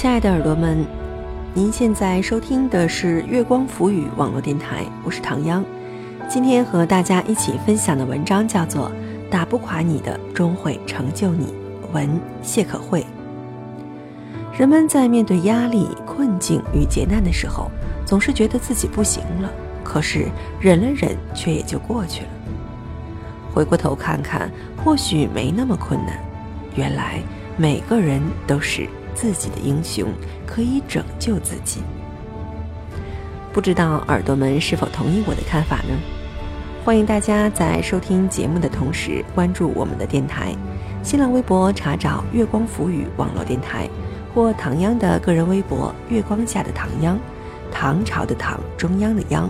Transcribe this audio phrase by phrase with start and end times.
[0.00, 0.82] 亲爱的耳朵们，
[1.52, 5.62] 您现在收听的是月光浮语网络电台，我是唐央。
[6.26, 8.90] 今天和大家一起分享的文章叫做
[9.30, 11.44] 《打不垮你的，终会成就你》，
[11.92, 12.08] 文
[12.40, 13.04] 谢可慧。
[14.58, 17.70] 人们在面对压力、困境与劫难的时候，
[18.06, 19.50] 总是觉得自己不行了，
[19.84, 20.28] 可是
[20.58, 22.28] 忍了忍，却也就过去了。
[23.52, 24.50] 回过头看看，
[24.82, 26.18] 或许没那么困难。
[26.74, 27.20] 原来
[27.58, 30.08] 每个人都是自己的英雄，
[30.46, 31.82] 可以拯救自己。
[33.52, 35.98] 不知道耳朵们是否同意我的看法呢？
[36.84, 40.54] 欢迎大家在收听节目的同时关注我们的电台，
[41.02, 43.88] 新浪微博查找“月光浮语”网络电台，
[44.34, 47.18] 或唐央的个人微博“月光下的唐央”，
[47.70, 49.48] 唐朝的唐，中央的央。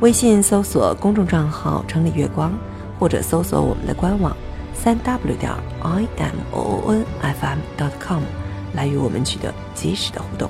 [0.00, 2.52] 微信搜索公众账号“城里月光”。
[2.98, 4.34] 或者搜索我们的官网
[4.72, 8.22] 三 w 点 i m o o n f m dot com
[8.76, 10.48] 来与我们取得及时的互动。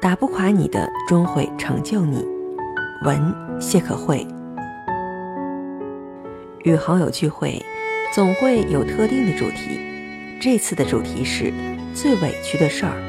[0.00, 2.24] 打不垮你的，终会成就你。
[3.04, 4.26] 文谢可慧。
[6.64, 7.60] 与好友聚会。
[8.10, 9.78] 总会有特定的主题，
[10.40, 11.52] 这次的主题是
[11.94, 13.07] 最委屈的事儿。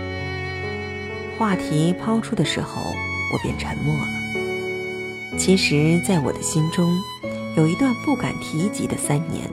[1.39, 2.81] 话题抛出的时候，
[3.31, 5.37] 我便沉默了。
[5.37, 6.99] 其实，在我的心中，
[7.55, 9.49] 有一段不敢提及的三年。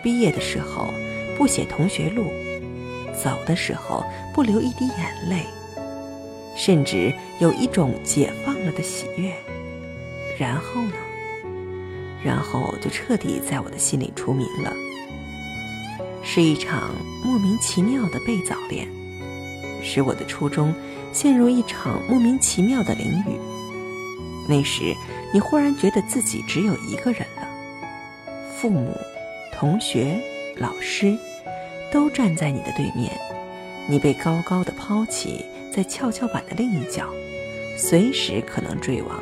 [0.00, 0.94] 毕业的时候
[1.36, 2.30] 不写同学录，
[3.20, 5.44] 走的时候不流一滴眼泪，
[6.56, 9.34] 甚至有一种解放了的喜悦。
[10.38, 10.94] 然后呢？
[12.22, 14.72] 然后就彻底在我的心里出名了，
[16.22, 18.86] 是一场莫名其妙的被早恋，
[19.82, 20.74] 使我的初中
[21.12, 23.38] 陷入一场莫名其妙的淋雨。
[24.48, 24.94] 那时，
[25.32, 27.48] 你忽然觉得自己只有一个人了，
[28.56, 28.96] 父母、
[29.52, 30.20] 同学、
[30.56, 31.16] 老师，
[31.92, 33.10] 都站在你的对面，
[33.88, 37.08] 你被高高的抛弃在跷跷板的另一角，
[37.76, 39.18] 随时可能坠亡。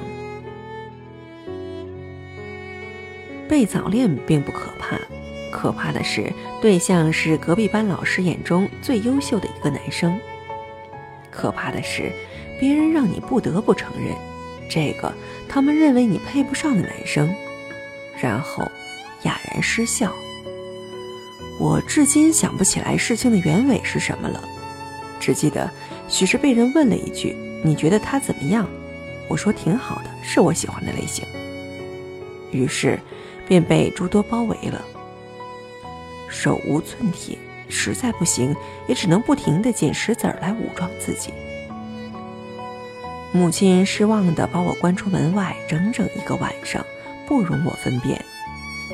[3.48, 4.98] 被早恋并不可怕，
[5.50, 10.18] 可怕的是对象是隔壁班老师眼中最优秀的一个男生。
[11.34, 12.12] 可怕的是，
[12.60, 14.14] 别人让你不得不承认
[14.68, 15.12] 这个
[15.48, 17.28] 他们认为你配不上的男生，
[18.20, 18.70] 然后
[19.24, 20.14] 哑然失笑。
[21.58, 24.42] 我至今想不起来事情的原委是什么了，
[25.18, 25.70] 只记得
[26.08, 28.66] 许是被人问了一句：“你觉得他怎么样？”
[29.28, 31.24] 我说：“挺好的，是我喜欢的类型。”
[32.52, 32.98] 于是。
[33.46, 34.82] 便被诸多包围了，
[36.30, 37.36] 手无寸铁，
[37.68, 38.54] 实在不行，
[38.86, 41.32] 也只能不停地捡石子儿来武装自己。
[43.32, 46.84] 母亲失望地把我关出门外，整整一个晚上，
[47.26, 48.24] 不容我分辨，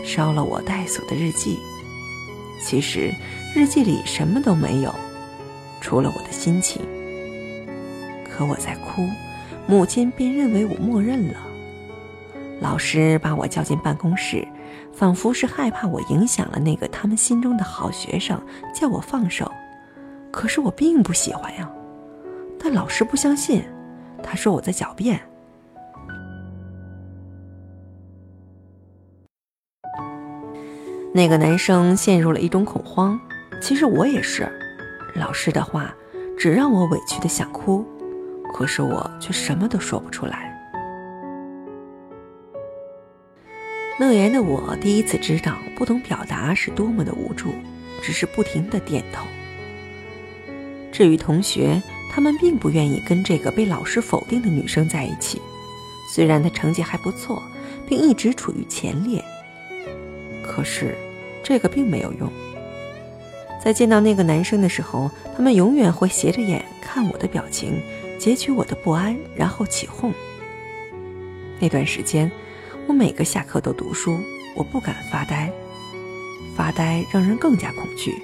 [0.04, 1.58] 烧了我带锁的日记。
[2.62, 3.12] 其实
[3.54, 4.94] 日记里什么都没有，
[5.80, 6.80] 除了我的心情。
[8.24, 9.06] 可我在哭，
[9.66, 11.49] 母亲便认为我默认了。
[12.60, 14.46] 老师把我叫进办公室，
[14.92, 18.40] 仿佛是害怕我影响了那个他们心中的好学生，
[18.74, 19.50] 叫我放手。
[20.30, 21.68] 可是我并不喜欢呀。
[22.62, 23.64] 但老师不相信，
[24.22, 25.18] 他说我在狡辩。
[31.12, 33.18] 那个男生陷入了一种恐慌，
[33.60, 34.46] 其实我也是。
[35.16, 35.92] 老师的话
[36.38, 37.84] 只让我委屈的想哭，
[38.52, 40.49] 可是我却什么都说不出来。
[44.00, 47.52] 乐言的我第一次知道不懂表达是多么的无助，
[48.00, 49.26] 只是不停的点头。
[50.90, 55.38] 至于同学，他们并不愿意跟这个被老师否定的女生在一起，
[56.14, 57.42] 虽然她成绩还不错，
[57.86, 59.22] 并一直处于前列。
[60.42, 60.96] 可是，
[61.44, 62.32] 这个并没有用。
[63.62, 67.78] 在见到那个男生的时候，他们永远会斜着眼看我的表情，
[68.18, 70.10] 截取我的不安，然后起哄。
[71.58, 72.32] 那段时间。
[72.90, 74.18] 我每个下课都读书，
[74.52, 75.48] 我不敢发呆，
[76.56, 78.20] 发呆让人更加恐惧。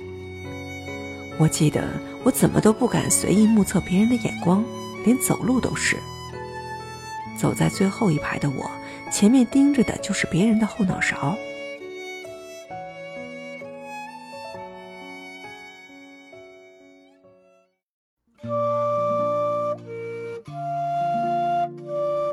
[1.38, 1.84] 我记得
[2.24, 4.64] 我怎么都不敢随意目测别人的眼光，
[5.04, 5.96] 连走路都是。
[7.38, 8.68] 走在最后一排的我，
[9.08, 11.36] 前面盯着的就是别人的后脑勺。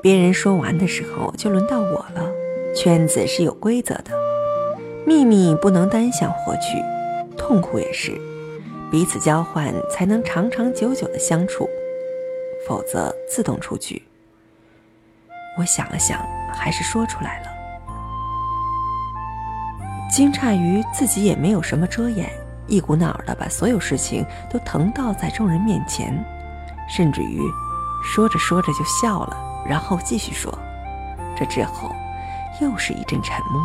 [0.03, 2.29] 别人说完的时候，就轮到我了。
[2.75, 4.11] 圈子是有规则的，
[5.05, 6.77] 秘密不能单向获取，
[7.37, 8.11] 痛苦也是，
[8.91, 11.69] 彼此交换才能长长久久的相处，
[12.67, 14.03] 否则自动出局。
[15.57, 16.19] 我想了想，
[16.53, 17.47] 还是说出来了。
[20.11, 22.29] 惊诧于自己也没有什么遮掩，
[22.67, 26.13] 一股脑儿的把所有事情都腾到在众人面前，
[26.89, 27.39] 甚至于
[28.03, 30.51] 说着说着就笑了，然后继续说。
[31.35, 31.91] 这之后，
[32.61, 33.61] 又是一阵沉默。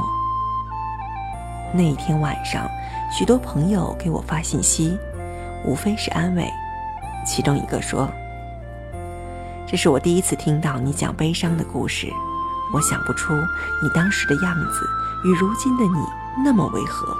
[1.73, 2.67] 那一天晚上，
[3.12, 4.99] 许多朋友给我发信息，
[5.65, 6.50] 无非是安慰。
[7.27, 8.09] 其中一个说
[9.69, 12.06] ：“这是我第一次听到你讲悲伤的故事，
[12.73, 13.35] 我想不出
[13.83, 14.89] 你当时的样子
[15.25, 16.05] 与如今的你。”
[16.43, 17.12] 那么违和，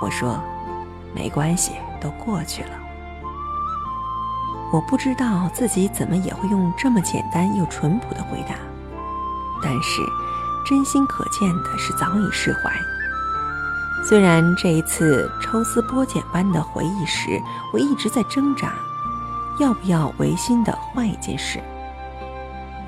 [0.00, 0.40] 我说，
[1.14, 2.79] 没关系，都过去了。
[4.72, 8.54] 我不知道自己怎么也会用这么简单又淳朴的回答，
[9.62, 10.00] 但是
[10.64, 12.70] 真心可见的是早已释怀。
[14.08, 17.40] 虽然这一次抽丝剥茧般的回忆时，
[17.72, 18.72] 我一直在挣扎，
[19.58, 21.60] 要不要违心的换一件事，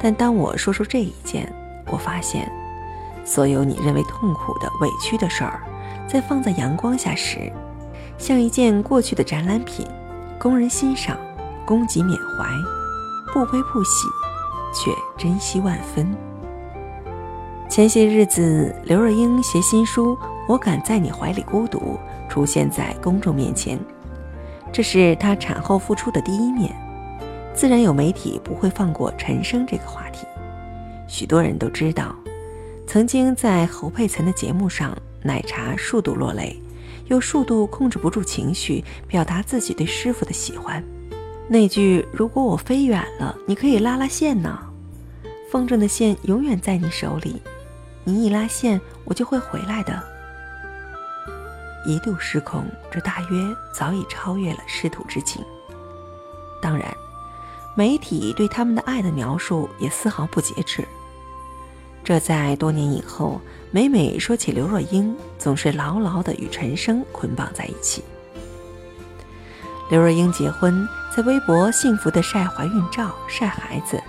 [0.00, 1.52] 但当我说出这一件，
[1.88, 2.50] 我发现。
[3.24, 5.60] 所有你认为痛苦的、委屈的事儿，
[6.08, 7.52] 在放在阳光下时，
[8.18, 9.86] 像一件过去的展览品，
[10.40, 11.16] 供人欣赏，
[11.66, 12.46] 供给缅怀，
[13.32, 14.06] 不悲不喜，
[14.74, 16.14] 却珍惜万分。
[17.68, 20.14] 前些日子，刘若英携新书
[20.48, 21.98] 《我敢在你怀里孤独》
[22.30, 23.78] 出现在公众面前，
[24.72, 26.70] 这是她产后复出的第一面，
[27.54, 30.26] 自然有媒体不会放过陈升这个话题。
[31.08, 32.14] 许多人都知道。
[32.84, 36.60] 曾经在侯佩岑的节目上，奶茶数度落泪，
[37.06, 40.84] 又数度控制不住情绪，表达自己对师傅的喜欢。
[41.52, 44.58] 那句“如果我飞远了，你可以拉拉线呢”，
[45.52, 47.42] 风筝的线永远在你手里，
[48.04, 50.02] 你一拉线，我就会回来的。
[51.84, 55.44] 一度失控，这大约早已超越了师徒之情。
[56.62, 56.90] 当然，
[57.76, 60.82] 媒体对他们的爱的描述也丝毫不节制。
[62.02, 63.38] 这在多年以后，
[63.70, 68.02] 每每说起刘若英，总是牢牢的与陈升捆绑在一起。
[69.90, 74.02] 刘若英结婚，在微博幸福地晒怀孕照、晒孩子，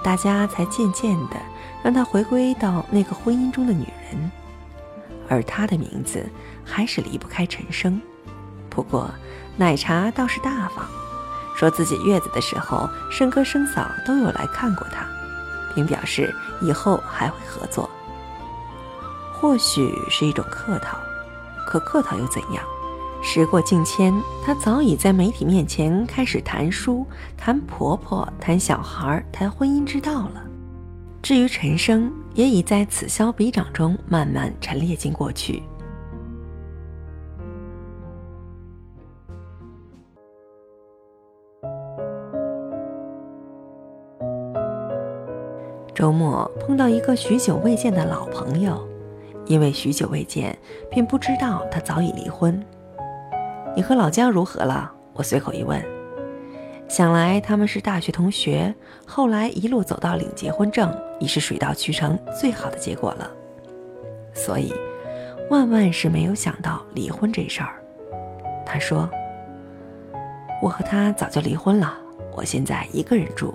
[0.00, 1.36] 大家才渐渐地
[1.82, 4.30] 让她回归到那个婚姻中的女人，
[5.28, 6.24] 而她的名字
[6.64, 8.00] 还是离不开陈升。
[8.70, 9.10] 不过，
[9.56, 10.86] 奶茶倒是大方，
[11.56, 15.04] 说自己月子的时候，生哥生嫂都有来看过她。
[15.74, 17.90] 并表示以后还会合作，
[19.34, 20.96] 或许是一种客套，
[21.66, 22.64] 可客套又怎样？
[23.22, 24.14] 时过境迁，
[24.44, 27.04] 她早已在媒体面前开始谈书、
[27.36, 30.42] 谈婆婆、谈小孩、谈婚姻之道了。
[31.20, 35.62] 至于陈升，也已在此消彼长中慢慢陈列进过去。
[45.92, 48.86] 周末碰到一个许久未见的老朋友，
[49.46, 50.56] 因为许久未见，
[50.90, 52.62] 便不知道他早已离婚。
[53.76, 54.90] 你和老姜如何了？
[55.12, 55.84] 我随口一问，
[56.88, 58.74] 想来他们是大学同学，
[59.06, 60.90] 后来一路走到领结婚证，
[61.20, 63.30] 已是水到渠成，最好的结果了。
[64.32, 64.72] 所以，
[65.50, 67.74] 万万是没有想到离婚这事儿。
[68.64, 69.08] 他说
[70.62, 71.94] ：“我和他早就离婚了，
[72.34, 73.54] 我现在一个人住。”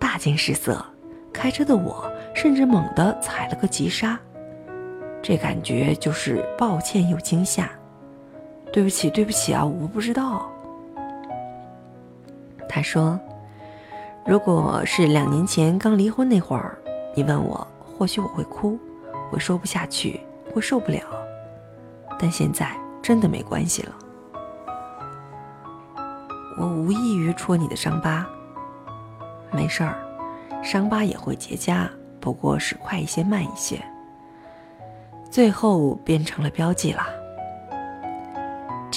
[0.00, 0.82] 大惊失色。
[1.30, 4.18] 开车的我甚至猛地踩了个急刹，
[5.22, 7.70] 这感觉就是抱歉又惊吓。
[8.72, 10.50] 对不起，对不起啊，我不知道。
[12.68, 13.18] 他说
[14.26, 16.78] ：“如果是两年前刚离婚那会儿，
[17.14, 18.78] 你问我，或许我会哭，
[19.30, 20.20] 会说不下去，
[20.52, 21.00] 会受不了。
[22.18, 22.70] 但现在
[23.02, 23.94] 真的没关系了。
[26.58, 28.26] 我无异于戳你的伤疤，
[29.50, 29.96] 没事儿。”
[30.60, 31.88] 伤疤也会结痂，
[32.20, 33.80] 不过是快一些、慢一些，
[35.30, 37.17] 最后变成了标记了。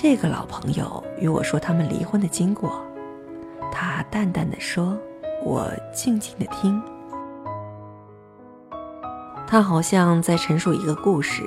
[0.03, 2.83] 这个老朋友与我说他们离婚的经过，
[3.71, 4.97] 他淡淡的说，
[5.43, 6.81] 我静静的听。
[9.45, 11.43] 他好像在陈述一个故事：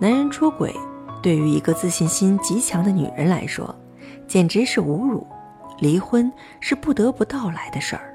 [0.00, 0.74] 男人出轨，
[1.22, 3.72] 对于一个自信心极强的女人来说，
[4.26, 5.24] 简直是侮辱；
[5.78, 8.12] 离婚是不得不到来的事儿。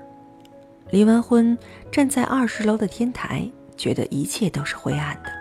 [0.90, 1.58] 离完婚，
[1.90, 5.32] 站在二十楼的天台，觉得一切都是灰暗的。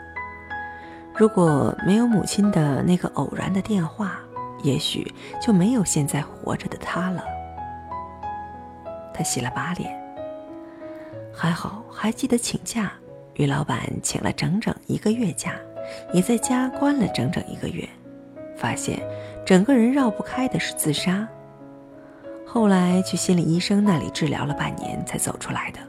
[1.20, 4.18] 如果没有母亲的那个偶然的电话，
[4.62, 5.06] 也许
[5.38, 7.22] 就没有现在活着的他了。
[9.12, 9.94] 他洗了把脸，
[11.30, 12.90] 还好还记得请假，
[13.34, 15.52] 于老板请了整整一个月假，
[16.14, 17.86] 也在家关了整整一个月，
[18.56, 18.98] 发现
[19.44, 21.28] 整个人绕不开的是自杀。
[22.46, 25.80] 后来去心理医生那里治疗了半年，才走出来的。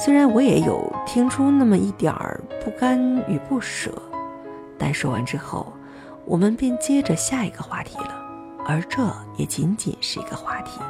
[0.00, 3.92] 虽然我也有听出那么一点儿不甘与不舍，
[4.78, 5.70] 但说完之后，
[6.24, 8.14] 我们便接着下一个话题了，
[8.64, 9.02] 而这
[9.36, 10.80] 也仅仅是一个话题，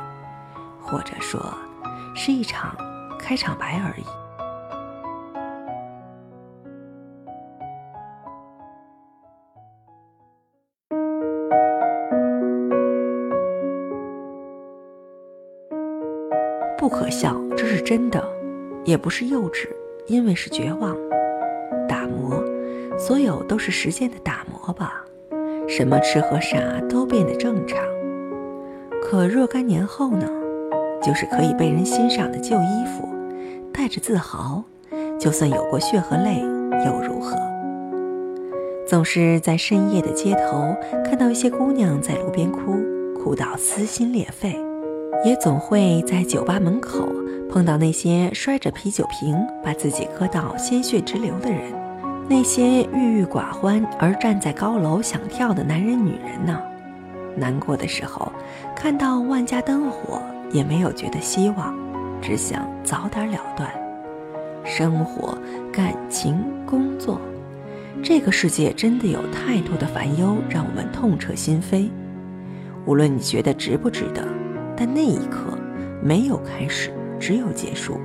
[0.81, 1.41] 或者说，
[2.15, 2.77] 是一场
[3.19, 4.05] 开场白而已。
[16.77, 18.23] 不可笑，这是真的，
[18.88, 19.68] 也不是幼稚，
[20.07, 20.97] 因为是绝望。
[21.87, 22.42] 打磨，
[22.99, 25.04] 所有都是时间的打磨吧。
[25.68, 26.57] 什么吃和傻
[26.88, 27.78] 都变得正常。
[29.02, 30.26] 可若干年后呢？
[31.02, 33.07] 就是可以被人欣赏的旧衣服，
[33.75, 34.64] 带着自豪，
[35.21, 36.40] 就算有过血和泪
[36.87, 37.37] 又如何？
[38.87, 42.78] 总是在深夜的街头看到一些姑娘在路边哭，
[43.14, 44.57] 哭到撕心裂肺。
[45.25, 47.12] 也总会在酒吧门口
[47.50, 51.72] 碰到那些摔着啤酒瓶把自己磕到鲜血直流的人，
[52.28, 56.60] 那些郁郁寡欢而站在高楼想跳的男人女人呢？
[57.37, 58.30] 难过的时候，
[58.76, 60.20] 看到万家灯火
[60.52, 61.75] 也没有觉得希望，
[62.22, 63.68] 只想早点了断。
[64.64, 65.37] 生活、
[65.72, 67.20] 感情、工作，
[68.02, 71.88] 这个世界真的有太多的烦忧让我们痛彻心扉。
[72.87, 74.22] 无论你觉得值不值得。
[74.78, 75.58] 但那一刻，
[76.00, 77.99] 没有开始，只有结束。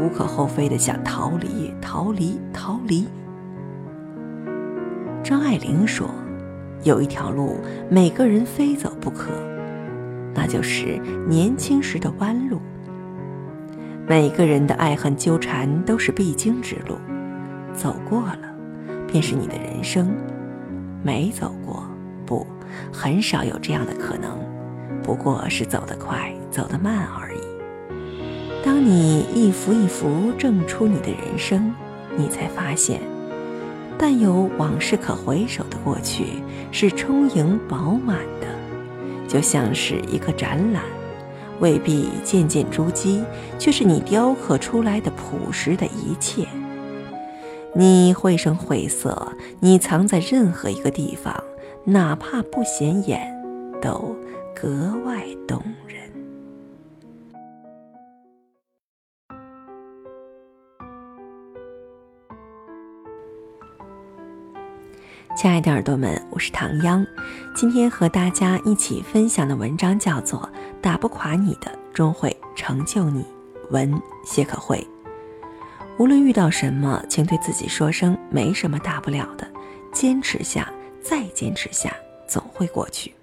[0.00, 3.06] 无可厚非的想逃离，逃离，逃离。
[5.22, 6.08] 张爱玲说
[6.84, 7.58] ：“有一条路，
[7.90, 9.30] 每个人非走不可，
[10.34, 10.98] 那就是
[11.28, 12.58] 年轻时的弯路。
[14.06, 16.94] 每个人的爱恨纠缠都是必经之路，
[17.74, 18.38] 走过了，
[19.06, 20.06] 便是你的人生；
[21.02, 21.82] 没走过，
[22.24, 22.46] 不，
[22.90, 24.38] 很少有这样的可能。”
[25.08, 27.40] 不过是走得快，走得慢而已。
[28.62, 31.74] 当你一幅一幅正出你的人生，
[32.14, 33.00] 你才发现，
[33.96, 38.46] 但有往事可回首的过去是充盈饱满的，
[39.26, 40.82] 就像是一个展览，
[41.58, 43.24] 未必件件珠玑，
[43.58, 46.46] 却是你雕刻出来的朴实的一切。
[47.74, 51.42] 你绘声绘色，你藏在任何一个地方，
[51.84, 53.34] 哪怕不显眼，
[53.80, 54.14] 都。
[54.60, 56.10] 格外动人，
[65.36, 67.06] 亲爱的耳朵们，我是唐央。
[67.54, 70.40] 今天和大家一起分享的文章叫做
[70.80, 73.22] 《打不垮你的，终会成就你》。
[73.70, 74.84] 文谢可慧。
[76.00, 79.48] 无论遇到什么，请对自己说声没什么大不了的，
[79.92, 80.68] 坚持下，
[81.00, 81.94] 再坚持下，
[82.26, 83.14] 总会过去。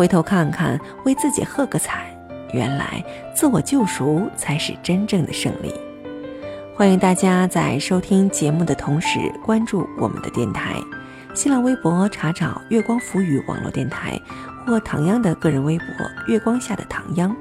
[0.00, 2.06] 回头看看，为自己喝个彩。
[2.54, 3.04] 原来
[3.34, 5.70] 自我救赎才是真正的胜利。
[6.74, 10.76] 欢迎大家在收听节目的同时关注我们的电台，
[11.34, 14.18] 新浪微博查找“月光浮语”网络电台
[14.64, 15.86] 或唐央的个人微博
[16.26, 17.36] “月光下的唐央”，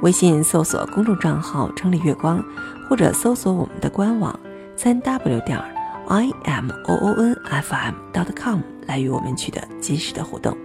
[0.00, 2.40] 微信搜索公众账号“城里月光”，
[2.88, 4.38] 或者搜索我们的官网
[4.76, 5.58] 三 w 点
[6.06, 10.56] i m o o n f m dot com 来与我们取得及时的互动。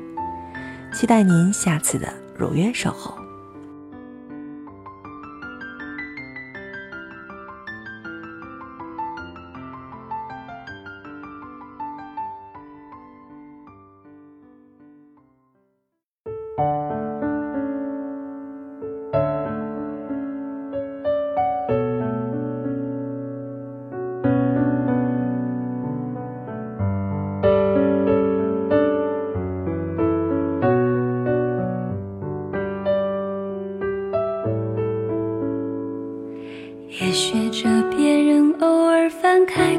[0.96, 3.25] 期待您下次的如约守候。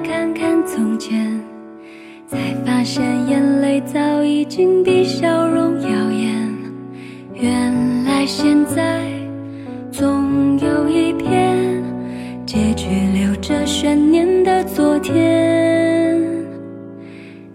[0.05, 1.41] 看看从前，
[2.27, 6.55] 才发现眼泪早已经比笑容耀眼。
[7.35, 9.03] 原来现在
[9.91, 11.83] 总有一天
[12.45, 16.21] 结局留着悬念的昨天，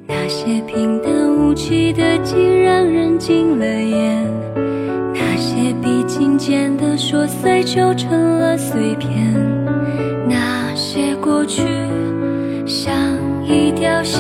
[0.07, 4.24] 那些平淡无奇的竟让人惊了眼，
[5.13, 9.33] 那些笔尖间的琐碎就成了碎片。
[10.29, 11.63] 那些过去
[13.81, 14.19] 凋谢，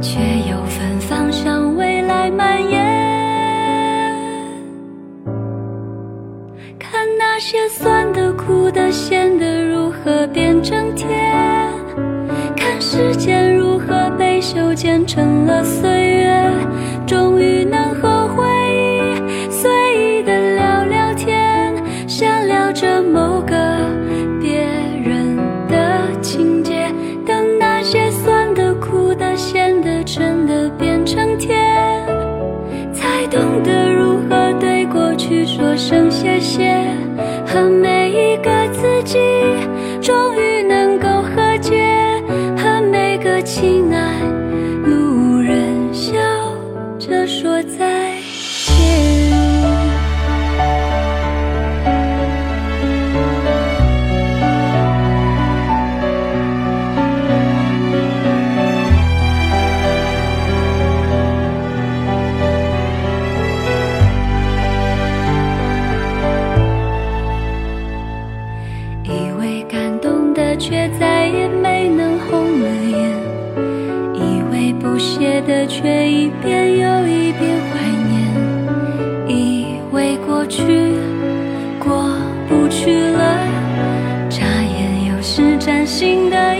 [0.00, 2.82] 却又芬芳向未来蔓延。
[6.78, 11.06] 看那些酸的、苦的、咸的如何变成甜，
[12.56, 16.15] 看时间如何被修剪成了岁月，
[35.46, 36.74] 说声谢谢
[37.46, 37.95] 和美
[70.58, 73.10] 却再也没能红了眼；
[74.14, 80.62] 以为不屑的，却一遍又一遍怀念；以为过去
[81.78, 82.10] 过
[82.48, 83.38] 不去了，
[84.30, 86.55] 眨眼又是崭新的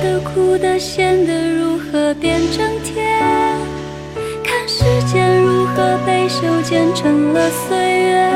[0.00, 3.20] 的、苦的、咸的如何变成甜。
[4.42, 8.30] 看时间如何被修剪成了岁月，